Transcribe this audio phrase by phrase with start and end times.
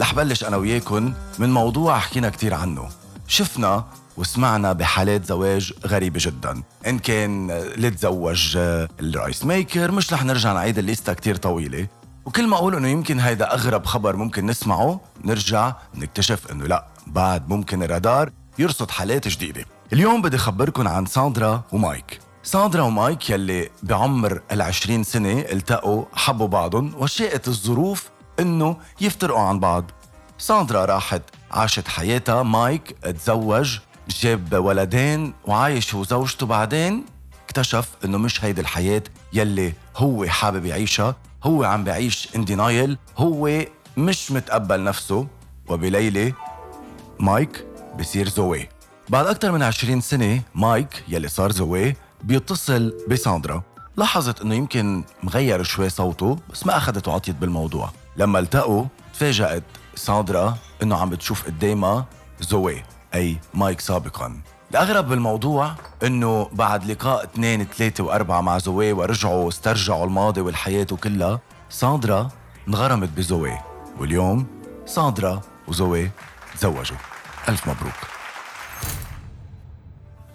[0.00, 2.88] رح بلش أنا وياكم من موضوع حكينا كتير عنه.
[3.26, 3.84] شفنا
[4.16, 6.62] وسمعنا بحالات زواج غريبة جدا.
[6.86, 11.86] إن كان اللي تزوج ال rice maker مش رح نرجع نعيد الليستة كتير طويلة.
[12.24, 17.48] وكل ما أقول إنه يمكن هيدا أغرب خبر ممكن نسمعه نرجع نكتشف إنه لا بعد
[17.48, 19.64] ممكن الرادار يرصد حالات جديدة.
[19.92, 22.20] اليوم بدي أخبركم عن ساندرا ومايك.
[22.48, 29.90] ساندرا ومايك يلي بعمر العشرين سنة التقوا حبوا بعضهم وشاءت الظروف إنه يفترقوا عن بعض.
[30.38, 33.78] ساندرا راحت عاشت حياتها مايك تزوج
[34.22, 37.04] جاب ولدين وعايش هو وزوجته بعدين.
[37.44, 43.64] اكتشف إنه مش هيدي الحياة يلي هو حابب يعيشها هو عم بعيش in denial هو
[43.96, 45.26] مش متقبل نفسه.
[45.68, 46.32] وبليلة
[47.20, 47.66] مايك
[47.98, 48.68] بصير زوي.
[49.08, 53.62] بعد أكثر من 20 سنة مايك يلي صار زوي بيتصل بساندرا.
[53.96, 57.90] لاحظت إنه يمكن مغير شوي صوته بس ما اخذت وعطيت بالموضوع.
[58.16, 58.84] لما التقوا
[59.14, 59.62] تفاجأت
[59.94, 62.06] ساندرا إنه عم بتشوف قدامها
[62.40, 62.82] زوي
[63.14, 64.40] أي مايك سابقا.
[64.70, 71.40] الأغرب بالموضوع إنه بعد لقاء اثنين ثلاثة وأربعة مع زوي ورجعوا واسترجعوا الماضي والحياة كلها
[71.70, 72.28] ساندرا
[72.68, 73.58] انغرمت بزوي.
[73.98, 74.46] واليوم
[74.86, 76.10] ساندرا وزوي
[76.54, 76.96] تزوجوا.
[77.48, 77.94] ألف مبروك.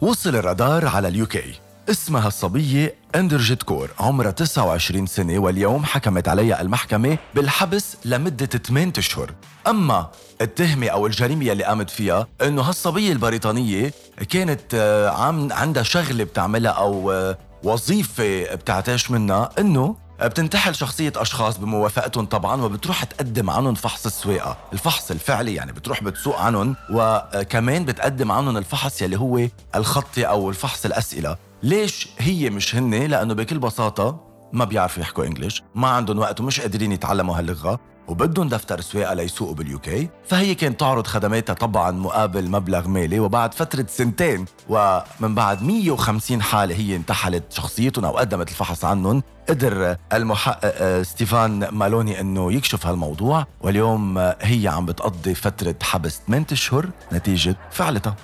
[0.01, 7.17] وصل الرادار على اليوكي اسمها الصبية اندرجيت كور عمرها 29 سنة واليوم حكمت عليها المحكمة
[7.35, 9.31] بالحبس لمدة 8 أشهر.
[9.67, 10.07] أما
[10.41, 13.93] التهمة أو الجريمة اللي قامت فيها إنه هالصبية البريطانية
[14.29, 21.57] كانت آه، عم عندها شغلة بتعملها أو آه، وظيفة بتعتاش منها إنه بتنتحل شخصية أشخاص
[21.57, 24.57] بموافقتهم طبعا وبتروح تقدم عنهم فحص السواقة.
[24.73, 30.85] الفحص الفعلي يعني بتروح بتسوق عنهم وكمان بتقدم عنهم الفحص يلي هو الخطي أو الفحص
[30.85, 31.37] الأسئلة.
[31.63, 34.19] ليش هي مش هن؟ لأنه بكل بساطة
[34.53, 39.53] ما بيعرفوا يحكوا انجلش ما عندهم وقت ومش قادرين يتعلموا هاللغة وبدهم دفتر سواقة ليسوقوا
[39.55, 46.41] باليوكي فهي كانت تعرض خدماتها طبعا مقابل مبلغ مالي وبعد فترة سنتين ومن بعد 150
[46.41, 52.87] حالة هي انتحلت شخصيتهم أو قدمت الفحص عنهم قدر المحقق آه، ستيفان مالوني إنه يكشف
[52.87, 53.47] هالموضوع.
[53.61, 58.15] واليوم هي عم بتقضي فترة حبس 8 أشهر نتيجة فعلتها.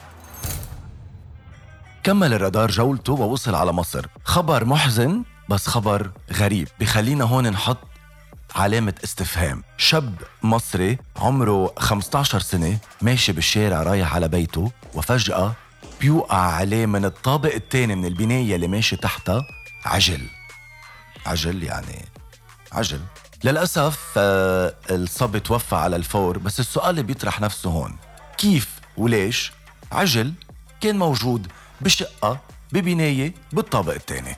[2.04, 4.06] كمل الرادار جولته ووصل على مصر.
[4.24, 6.68] خبر محزن بس خبر غريب.
[6.80, 7.78] بخلينا هون نحط
[8.56, 9.64] علامة استفهام.
[9.78, 15.54] شاب مصري عمره 15 سنة ماشي بالشارع رايح على بيته وفجأة
[16.02, 19.42] بيوقع عليه من الطابق الثاني من البناية اللي ماشي تحتها
[19.86, 20.28] عجل.
[21.26, 22.06] عجل يعني
[22.72, 23.00] عجل.
[23.44, 27.98] للأسف آه، الصبي توفى على الفور بس السؤال اللي بيطرح نفسه هون.
[28.38, 29.52] كيف وليش
[29.92, 30.34] رجل
[30.82, 31.48] كان موجود
[31.82, 32.40] بشقة
[32.74, 34.36] ببناية بالطابق الثاني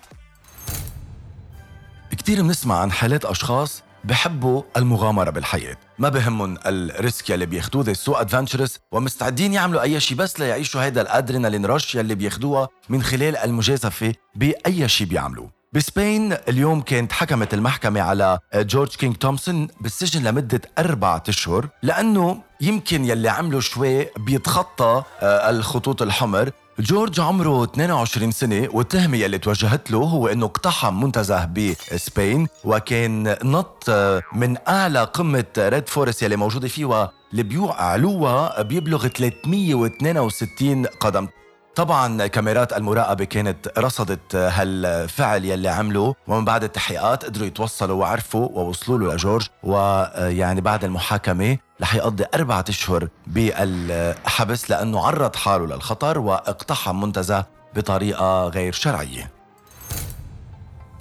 [2.11, 5.77] كتير بنسمع عن حالات أشخاص بحبوا المغامرة بالحياة.
[5.99, 10.83] ما بهمهم ال risk يلي بياخدوه they're so adventurous ومستعدين يعملوا أي شيء بس ليعيشوا
[10.83, 15.49] هيدا ال adrenaline rush يلي بياخدوها من خلال المجازفة بأي شيء بيعملوه.
[15.73, 22.41] ب Spain اليوم كانت حكمت المحكمة على جورج كينج تومسون بالسجن لمدة أربعة أشهر لأنه
[22.61, 29.91] يمكن يلي عمله شوي بيتخطى آه، الخطوط الحمر جورج عمره 22 سنة والتهمة يلي توجهت
[29.91, 33.89] له هو إنه اقتحم منتزه ب Spain وكان نط
[34.33, 41.27] من أعلى قمة Red Force يلي موجودة فيه واللي بيوقع علوها بيبلغ 362 قدم.
[41.75, 48.97] طبعا كاميرات المراقبة كانت رصدت هالفعل يلي عمله ومن بعد التحقيقات قدروا يتوصلوا وعرفوا ووصلوا
[48.97, 57.01] له لجورج ويعني بعد المحاكمة رح يقضي أربعة أشهر بالحبس لأنه عرض حاله للخطر واقتحم
[57.01, 59.31] منتزه بطريقة غير شرعية.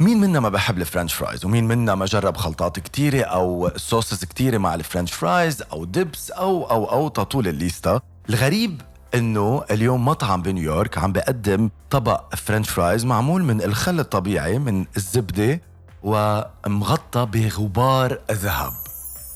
[0.00, 4.24] مين منا ما بحب ال French fries؟ ومين منا ما جرب خلطات كتيرة أو sauces
[4.24, 8.82] كتيرة مع ال French fries أو dips أو أو أو تطول الليستا الغريب
[9.14, 15.60] إنه اليوم مطعم بنيويورك عم بقدم طبق French fries معمول من الخل الطبيعي من الزبدة
[16.02, 18.72] ومغطى بغبار ذهب.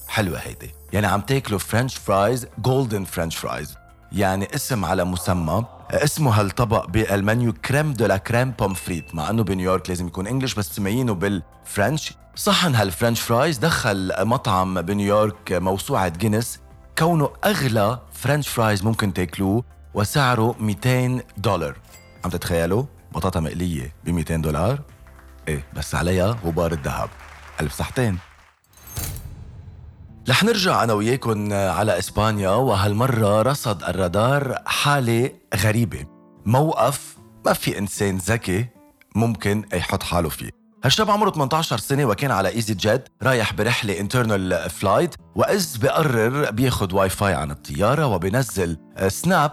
[0.08, 0.70] حلوة هيدي.
[0.94, 3.76] يعني عم تاكلوا French fries golden French fries
[4.12, 5.64] يعني اسم على مسمى.
[5.90, 10.54] اسمه هالطبق بالمنيو Crème de la Crème Pommes Frites مع إنه بنيويورك لازم يكون English
[10.54, 16.60] بس مسميينه بال French صحن هال French fries دخل مطعم بنيويورك موسوعة جينيس
[16.98, 19.64] كونه أغلى French fries ممكن تاكلوه
[19.94, 21.76] وسعره 200 دولار.
[22.24, 24.80] عم تتخيلوا؟ بطاطا مقلية ب 200 دولار؟
[25.48, 27.08] إيه بس عليها غبار الذهب.
[27.60, 28.18] ألف صحتين.
[30.28, 36.04] رح نرجع أنا وياكم على إسبانيا وهالمرة رصد الرادار حالة غريبة.
[36.46, 37.16] موقف
[37.46, 38.66] ما في إنسان ذكي
[39.14, 40.50] ممكن يحط حاله فيه.
[40.84, 47.08] هالشاب عمره 18 سنة وكان على easyJet رايح برحلة internal flight وإذ بقرر بياخد واي
[47.08, 49.52] فاي عن الطيارة وبنزل Snap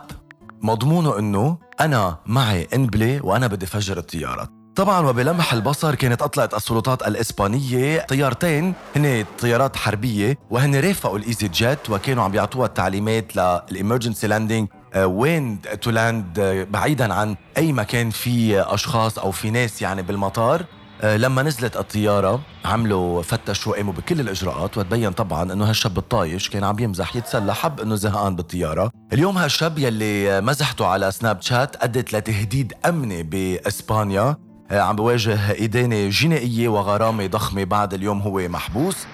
[0.61, 4.60] مضمونه إنه أنا معي انبلي وأنا بدي فجر الطيارة.
[4.81, 11.89] طبعا وبلمح البصر كانت اطلقت السلطات الإسبانية طيارتين هن طيارات حربية وهن رافقوا ال easyJet
[11.89, 14.67] وكانوا عم بيعطوها التعليمات لل emergency landing
[14.97, 16.39] وين to land
[16.71, 20.65] بعيدا عن أي مكان فيه أشخاص أو في ناس يعني بالمطار.
[21.01, 26.63] آه، لما نزلت الطيارة عملوا فتشوا قاموا بكل الإجراءات وتبين طبعا إنه هالشاب الطايش كان
[26.63, 28.91] عم يمزح يتسلى حب إنه زهقان بالطيارة.
[29.13, 34.21] اليوم هالشاب يلي مزحته على Snapchat أدت لتهديد أمني بإسبانيا.
[34.21, 39.05] آه، عم بواجه إدانة جنائية وغرامة ضخمة بعد اليوم هو محبوس.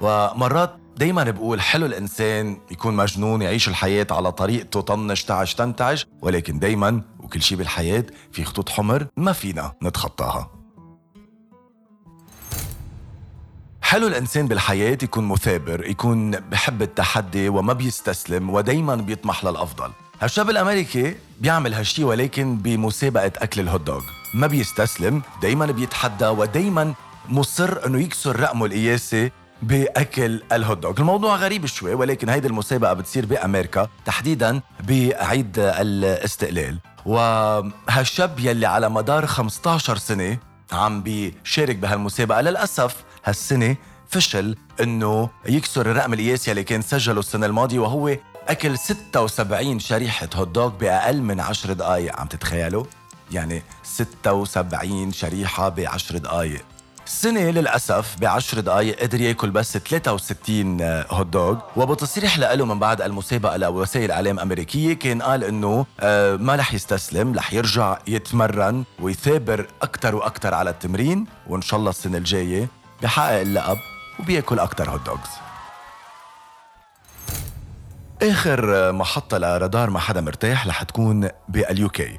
[0.00, 6.06] ومرات دايما بقول حلو الإنسان يكون مجنون يعيش الحياة على طريقته طنش تعش تنتعش.
[6.22, 10.50] ولكن دايما وكل شيء بالحياة في خطوط حمر ما فينا نتخطاها.
[13.82, 19.90] حلو الإنسان بالحياة يكون مثابر يكون بحب التحدي وما بيستسلم ودايما بيطمح للأفضل.
[20.20, 24.02] هالشاب الأمريكي بيعمل هالشي ولكن بمسابقة أكل ال hot dog.
[24.36, 26.94] ما بيستسلم دايما بيتحدى ودايما
[27.28, 29.30] مصر إنه يكسر رقمه القياسي
[29.62, 36.78] بأكل ال hot dog، الموضوع غريب شوي ولكن هيدي المسابقة بتصير بأمريكا تحديدا بعيد الاستقلال.
[37.06, 40.38] وهالشاب يلي على مدار 15 سنة
[40.72, 43.76] عم بيشارك بهالمسابقة للأسف هالسنة
[44.08, 48.16] فشل إنه يكسر الرقم القياسي اللي كان سجله السنة الماضية وهو
[48.48, 52.84] أكل 76 شريحة هوت دوغ بأقل من 10 دقائق عم تتخيلوا؟
[53.32, 56.64] يعني 76 شريحة ب 10 دقائق
[57.06, 60.76] السنة للأسف بعشر دقايق قدر ياكل بس 63
[61.10, 66.56] hot dog وبتصريح له من بعد المسابقة لوسائل إعلام أمريكية كان قال إنه آه، ما
[66.56, 72.68] رح يستسلم رح يرجع يتمرن ويثابر أكثر وأكثر على التمرين وإن شاء الله السنة الجاية
[73.02, 73.78] بحقق اللقب
[74.20, 75.30] وبياكل أكثر hot dogs
[78.22, 82.18] آخر محطة لرادار ما حدا مرتاح رح تكون بال UK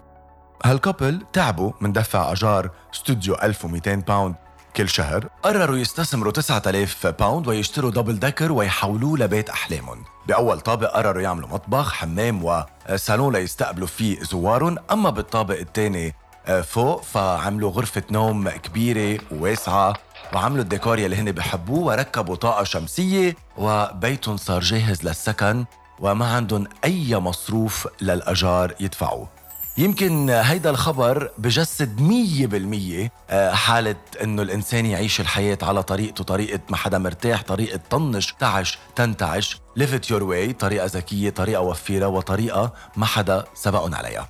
[0.65, 4.35] هال couple تعبوا من دفع أجار استوديو 1200 pound
[4.75, 5.27] كل شهر.
[5.43, 10.03] قرروا يستثمروا 9000 pound ويشتروا double decker ويحولوه لبيت أحلامهم.
[10.27, 14.77] بأول طابق قرروا يعملوا مطبخ حمام وصالون ليستقبلوا فيه زوارهم.
[14.91, 16.15] أما بالطابق الثاني
[16.47, 19.93] آه، فوق فعملوا غرفة نوم كبيرة وواسعة
[20.33, 25.65] وعملوا الديكور يلي هن بحبوه وركبوا طاقة شمسية وبيتهم صار جاهز للسكن
[25.99, 29.36] وما عندهم أي مصروف للأجار يدفعوه.
[29.77, 36.59] يمكن هيدا الخبر بجسد مية بالمية آه، حالة إنه الإنسان يعيش الحياة على طريقته طريقة
[36.69, 39.59] ما حدا مرتاح طريقة طنش تعش تنتعش.
[39.75, 44.29] live it your way طريقة ذكية طريقة وفيرة وطريقة ما حدا سبقهم عليها.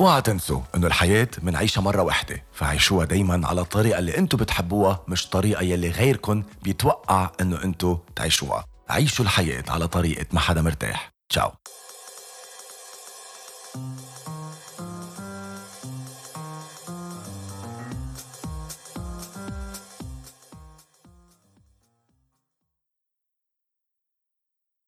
[0.00, 5.26] اوعى تنسوا إنه الحياة منعيشها مرة واحدة فعيشوها دايما على الطريقة اللي انتو بتحبوها مش
[5.28, 8.64] طريقة يلي غيركن بيتوقع إنه انتو تعيشوها.
[8.90, 11.12] عيشوا الحياة على طريقة ما حدا مرتاح.
[11.28, 11.50] تشاو.